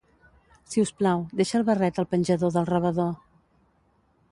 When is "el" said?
1.59-1.67